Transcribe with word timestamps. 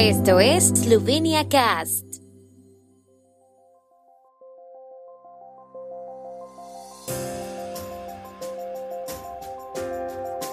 Esto 0.00 0.38
es 0.38 0.68
Slovenia 0.68 1.48
Cast. 1.48 2.04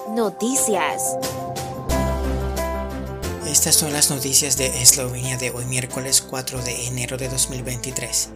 Noticias. 0.08 1.16
Estas 3.48 3.76
son 3.76 3.92
las 3.92 4.10
noticias 4.10 4.56
de 4.56 4.82
Eslovenia 4.82 5.36
de 5.36 5.52
hoy 5.52 5.64
miércoles 5.66 6.22
4 6.22 6.62
de 6.62 6.88
enero 6.88 7.16
de 7.16 7.28
2023. 7.28 8.30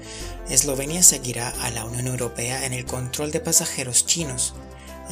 Eslovenia 0.48 1.02
seguirá 1.02 1.48
a 1.60 1.70
la 1.72 1.86
Unión 1.86 2.06
Europea 2.06 2.64
en 2.66 2.72
el 2.72 2.84
control 2.84 3.32
de 3.32 3.40
pasajeros 3.40 4.06
chinos. 4.06 4.54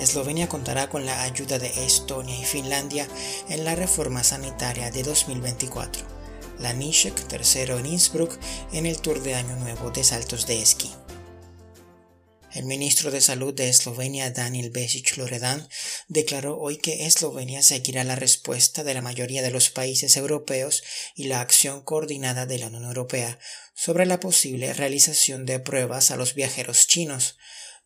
Eslovenia 0.00 0.48
contará 0.48 0.88
con 0.88 1.06
la 1.06 1.22
ayuda 1.22 1.58
de 1.58 1.84
Estonia 1.84 2.38
y 2.38 2.44
Finlandia 2.44 3.08
en 3.48 3.64
la 3.64 3.74
reforma 3.74 4.22
sanitaria 4.22 4.90
de 4.90 5.02
2024. 5.02 6.02
La 6.60 6.72
Nishek, 6.72 7.14
tercero 7.28 7.78
en 7.78 7.86
Innsbruck, 7.86 8.38
en 8.72 8.86
el 8.86 9.00
Tour 9.00 9.22
de 9.22 9.34
Año 9.34 9.56
Nuevo 9.56 9.90
de 9.90 10.04
saltos 10.04 10.46
de 10.46 10.62
esquí. 10.62 10.90
El 12.52 12.64
ministro 12.64 13.10
de 13.10 13.20
Salud 13.20 13.52
de 13.52 13.68
Eslovenia, 13.68 14.30
Daniel 14.30 14.70
Besic 14.70 15.16
Loredan, 15.16 15.68
declaró 16.08 16.58
hoy 16.58 16.78
que 16.78 17.06
Eslovenia 17.06 17.62
seguirá 17.62 18.04
la 18.04 18.16
respuesta 18.16 18.84
de 18.84 18.94
la 18.94 19.02
mayoría 19.02 19.42
de 19.42 19.50
los 19.50 19.68
países 19.68 20.16
europeos 20.16 20.82
y 21.14 21.24
la 21.24 21.40
acción 21.40 21.82
coordinada 21.82 22.46
de 22.46 22.58
la 22.58 22.68
Unión 22.68 22.84
Europea 22.84 23.38
sobre 23.74 24.06
la 24.06 24.18
posible 24.18 24.72
realización 24.72 25.44
de 25.44 25.60
pruebas 25.60 26.10
a 26.10 26.16
los 26.16 26.34
viajeros 26.34 26.86
chinos. 26.86 27.36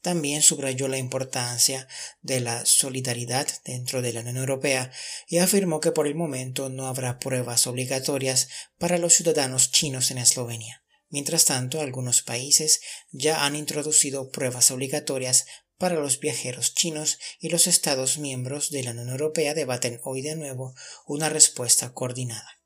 También 0.03 0.43
subrayó 0.43 0.89
la 0.89 0.99
importancia 0.99 1.87
de 2.23 2.41
la 2.41 2.67
solidaridad 2.67 3.47
dentro 3.65 4.03
de 4.03 4.13
la 4.13 4.21
Unión 4.21 4.37
Europea 4.37 4.91
y 5.29 5.39
afirmó 5.39 5.79
que 5.79 5.93
por 5.93 6.09
el 6.09 6.17
momento 6.17 6.69
no 6.69 6.89
habrá 6.89 7.21
pruebas 7.21 7.69
obligatorias 7.69 8.49
para 8.79 8.99
los 8.99 9.15
ciudadanos 9.15 9.71
chinos 9.71 10.11
en 10.11 10.19
Eslovenia. 10.19 10.83
Mientras 11.09 11.45
tanto, 11.45 11.81
algunos 11.81 12.23
países 12.23 12.81
ya 13.13 13.45
han 13.45 13.55
introducido 13.55 14.31
pruebas 14.31 14.73
obligatorias 14.73 15.47
para 15.79 15.95
los 15.95 16.19
viajeros 16.19 16.75
chinos 16.75 17.19
y 17.39 17.51
los 17.51 17.69
Estados 17.69 18.19
miembros 18.19 18.71
de 18.71 18.83
la 18.83 18.91
Unión 18.91 19.11
Europea 19.11 19.55
debaten 19.55 20.01
hoy 20.03 20.23
de 20.23 20.35
nuevo 20.35 20.75
una 21.07 21.29
respuesta 21.29 21.93
coordinada. 21.93 22.62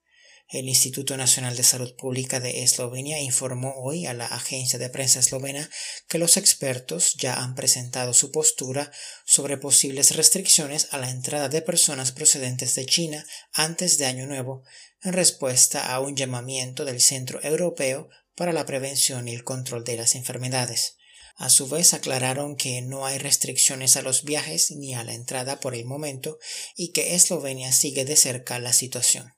El 0.48 0.68
Instituto 0.68 1.16
Nacional 1.16 1.56
de 1.56 1.64
Salud 1.64 1.96
Pública 1.96 2.38
de 2.38 2.62
Eslovenia 2.62 3.20
informó 3.20 3.74
hoy 3.78 4.06
a 4.06 4.14
la 4.14 4.26
agencia 4.26 4.78
de 4.78 4.88
prensa 4.88 5.18
eslovena 5.18 5.68
que 6.08 6.18
los 6.18 6.36
expertos 6.36 7.14
ya 7.14 7.34
han 7.34 7.56
presentado 7.56 8.14
su 8.14 8.30
postura 8.30 8.92
sobre 9.24 9.56
posibles 9.56 10.14
restricciones 10.14 10.86
a 10.92 10.98
la 10.98 11.10
entrada 11.10 11.48
de 11.48 11.62
personas 11.62 12.12
procedentes 12.12 12.76
de 12.76 12.86
China 12.86 13.26
antes 13.52 13.98
de 13.98 14.06
Año 14.06 14.28
Nuevo, 14.28 14.62
en 15.02 15.14
respuesta 15.14 15.92
a 15.92 15.98
un 15.98 16.14
llamamiento 16.14 16.84
del 16.84 17.00
Centro 17.00 17.42
Europeo 17.42 18.08
para 18.36 18.52
la 18.52 18.66
prevención 18.66 19.26
y 19.26 19.34
el 19.34 19.42
control 19.42 19.82
de 19.82 19.96
las 19.96 20.14
enfermedades. 20.14 20.96
A 21.34 21.50
su 21.50 21.68
vez 21.68 21.92
aclararon 21.92 22.54
que 22.54 22.82
no 22.82 23.04
hay 23.04 23.18
restricciones 23.18 23.96
a 23.96 24.02
los 24.02 24.22
viajes 24.22 24.70
ni 24.70 24.94
a 24.94 25.02
la 25.02 25.14
entrada 25.14 25.58
por 25.58 25.74
el 25.74 25.86
momento 25.86 26.38
y 26.76 26.92
que 26.92 27.16
Eslovenia 27.16 27.72
sigue 27.72 28.04
de 28.04 28.14
cerca 28.14 28.60
la 28.60 28.72
situación. 28.72 29.35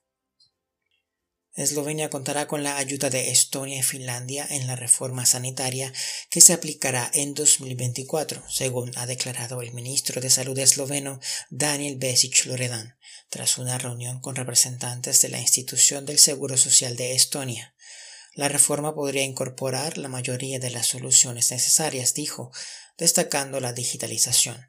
Eslovenia 1.59 2.09
contará 2.09 2.47
con 2.47 2.63
la 2.63 2.77
ayuda 2.77 3.11
de 3.11 3.33
Estonia 3.33 3.81
y 3.81 3.83
Finlandia 3.83 4.47
en 4.49 4.69
la 4.69 4.77
reforma 4.77 5.27
sanitaria 5.27 5.93
que 6.31 6.41
se 6.41 6.53
aplicará 6.53 7.11
en 7.13 7.35
2024, 7.35 8.45
según 8.49 8.93
ha 8.95 9.07
declarado 9.07 9.61
el 9.61 9.73
ministro 9.73 10.21
de 10.21 10.31
Salud 10.31 10.57
esloveno 10.57 11.19
Daniel 11.51 11.97
Besic 11.97 12.47
Loredan, 12.47 12.97
tras 13.29 13.59
una 13.59 13.77
reunión 13.77 14.21
con 14.21 14.37
representantes 14.37 15.21
de 15.21 15.31
la 15.31 15.41
institución 15.41 16.07
del 16.07 16.21
Seguro 16.21 16.57
Social 16.57 16.95
de 16.95 17.17
Estonia. 17.17 17.75
La 18.35 18.47
reforma 18.47 18.95
podría 18.95 19.25
incorporar 19.25 19.99
la 19.99 20.07
mayoría 20.07 20.61
de 20.61 20.71
las 20.71 20.87
soluciones 20.87 21.51
necesarias, 21.51 22.15
dijo, 22.15 22.53
destacando 22.99 23.59
la 23.59 23.73
digitalización. 23.73 24.65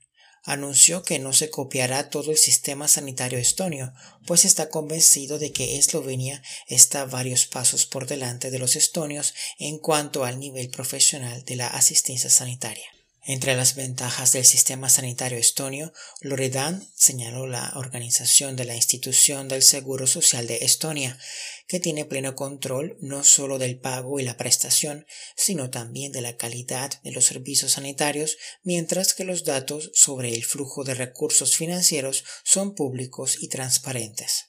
Anunció 0.49 1.03
que 1.03 1.19
no 1.19 1.31
se 1.31 1.51
copiará 1.51 2.09
todo 2.09 2.31
el 2.31 2.37
sistema 2.39 2.87
sanitario 2.87 3.37
estonio, 3.37 3.93
pues 4.25 4.45
está 4.45 4.71
convencido 4.71 5.37
de 5.37 5.51
que 5.51 5.77
Eslovenia 5.77 6.41
está 6.65 7.05
varios 7.05 7.45
pasos 7.45 7.85
por 7.85 8.07
delante 8.07 8.49
de 8.49 8.57
los 8.57 8.75
estonios 8.75 9.35
en 9.59 9.77
cuanto 9.77 10.25
al 10.25 10.39
nivel 10.39 10.71
profesional 10.71 11.45
de 11.45 11.55
la 11.55 11.67
asistencia 11.67 12.31
sanitaria. 12.31 12.87
Entre 13.25 13.55
las 13.55 13.75
ventajas 13.75 14.31
del 14.31 14.43
sistema 14.43 14.89
sanitario 14.89 15.37
estonio, 15.37 15.93
Loredan 16.21 16.83
señaló 16.95 17.45
la 17.45 17.73
organización 17.75 18.55
de 18.55 18.65
la 18.65 18.75
institución 18.75 19.49
del 19.49 19.61
Seguro 19.61 20.07
Social 20.07 20.47
de 20.47 20.65
Estonia, 20.65 21.19
que 21.69 21.79
tiene 21.79 22.03
pleno 22.03 22.35
control 22.35 22.97
no 22.99 23.23
solo 23.23 23.59
del 23.59 23.79
pago 23.79 24.19
y 24.19 24.23
la 24.23 24.37
prestación, 24.37 25.05
sino 25.37 25.69
también 25.69 26.11
de 26.11 26.21
la 26.21 26.35
calidad 26.35 26.99
de 27.03 27.11
los 27.11 27.25
servicios 27.25 27.73
sanitarios, 27.73 28.37
mientras 28.63 29.13
que 29.13 29.23
los 29.23 29.45
datos 29.45 29.91
sobre 29.93 30.33
el 30.33 30.43
flujo 30.43 30.83
de 30.83 30.95
recursos 30.95 31.55
financieros 31.55 32.25
son 32.43 32.73
públicos 32.73 33.37
y 33.39 33.49
transparentes. 33.49 34.47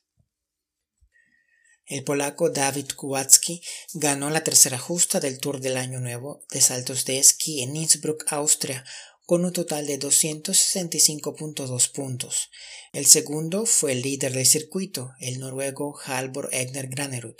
El 1.84 2.04
polaco 2.04 2.48
David 2.48 2.86
Kowalski 2.96 3.62
ganó 3.92 4.30
la 4.30 4.42
tercera 4.42 4.78
justa 4.78 5.20
del 5.20 5.40
Tour 5.40 5.60
del 5.60 5.76
Año 5.76 6.00
Nuevo 6.00 6.46
de 6.50 6.62
saltos 6.62 7.04
de 7.04 7.18
esquí 7.18 7.62
en 7.62 7.76
Innsbruck, 7.76 8.32
Austria, 8.32 8.84
con 9.30 9.44
un 9.44 9.52
total 9.52 9.86
de 9.86 9.96
265.2 9.96 11.92
puntos. 11.92 12.50
El 12.92 13.06
segundo 13.06 13.64
fue 13.64 13.92
el 13.92 14.02
líder 14.02 14.32
del 14.32 14.44
circuito, 14.44 15.12
el 15.20 15.38
noruego 15.38 15.96
Halvor 16.04 16.48
Egner 16.50 16.88
Granerud, 16.88 17.36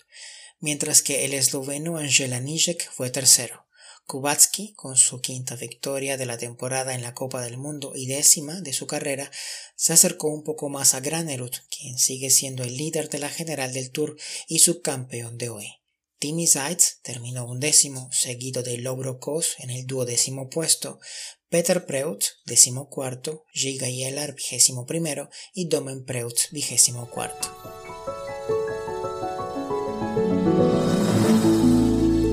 mientras 0.61 1.03
que 1.03 1.25
el 1.25 1.35
esloveno 1.35 1.97
Angela 1.97 2.39
Nijek 2.39 2.89
fue 2.93 3.11
tercero. 3.11 3.67
Kubacki, 4.07 4.73
con 4.75 4.97
su 4.97 5.21
quinta 5.21 5.57
victoria 5.57 6.17
de 6.17 6.27
la 6.27 6.39
temporada 6.39 6.95
en 6.95 7.03
la 7.03 7.13
Copa 7.13 7.43
del 7.43 7.59
Mundo 7.59 7.95
y 7.97 8.07
décima 8.07 8.61
de 8.61 8.73
su 8.73 8.87
carrera, 8.87 9.29
se 9.75 9.93
acercó 9.93 10.29
un 10.29 10.45
poco 10.45 10.69
más 10.69 10.95
a 10.95 11.01
Granerud, 11.01 11.57
quien 11.77 11.99
sigue 11.99 12.31
siendo 12.31 12.63
el 12.63 12.77
líder 12.77 13.09
de 13.09 13.19
la 13.19 13.31
general 13.31 13.73
del 13.73 13.91
Tour 13.91 14.17
y 14.47 14.61
subcampeón 14.61 15.39
de 15.39 15.49
hoy. 15.49 15.80
Timmy 16.21 16.47
Zeitz 16.47 17.01
terminó 17.03 17.47
undécimo, 17.47 18.11
seguido 18.13 18.63
de 18.63 18.77
Lobro 18.77 19.19
Kos 19.21 19.55
en 19.59 19.71
el 19.71 19.87
duodécimo 19.87 20.51
puesto, 20.51 21.01
Peter 21.49 21.87
Preutz, 21.87 22.35
décimo 22.45 22.91
cuarto, 22.91 23.47
Giga 23.55 23.89
Yelar, 23.89 24.35
vigésimo 24.35 24.85
primero 24.85 25.31
y 25.55 25.69
Domen 25.69 26.05
Preutz, 26.05 26.51
vigésimo 26.51 27.09
cuarto. 27.09 27.49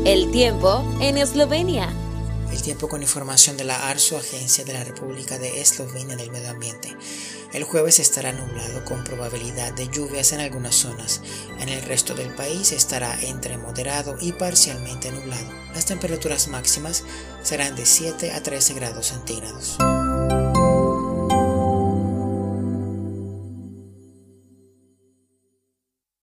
El 0.06 0.31
tiempo 0.31 0.84
en 1.00 1.18
Eslovenia. 1.18 2.06
Tiempo 2.68 2.90
con 2.90 3.02
información 3.02 3.56
de 3.56 3.64
la 3.64 3.88
ARSO, 3.88 4.18
Agencia 4.18 4.66
de 4.66 4.74
la 4.74 4.84
República 4.84 5.40
de 5.40 5.62
Eslovenia 5.62 6.18
del 6.18 6.32
Medio 6.32 6.50
Ambiente. 6.50 6.98
El 7.54 7.64
jueves 7.64 7.98
estará 7.98 8.34
nublado 8.34 8.84
con 8.84 9.06
probabilidad 9.06 9.72
de 9.72 9.88
lluvias 9.88 10.34
en 10.34 10.42
algunas 10.42 10.76
zonas. 10.76 11.22
En 11.62 11.70
el 11.70 11.82
resto 11.84 12.14
del 12.14 12.28
país 12.36 12.74
estará 12.74 13.18
entre 13.22 13.58
moderado 13.58 14.18
y 14.20 14.34
parcialmente 14.34 15.14
nublado. 15.14 15.50
Las 15.74 15.86
temperaturas 15.86 16.50
máximas 16.50 17.06
serán 17.42 17.74
de 17.78 17.86
7 17.86 18.34
a 18.34 18.44
13 18.44 18.74
grados 18.74 19.08
centígrados. 19.08 19.78